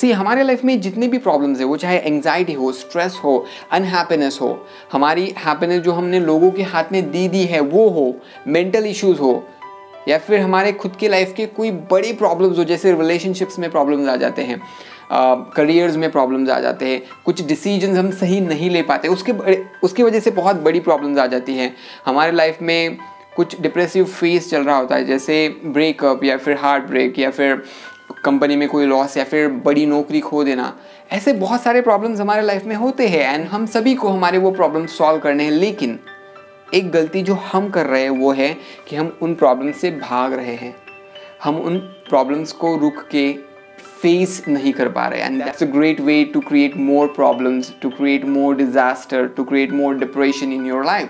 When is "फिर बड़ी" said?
29.24-29.84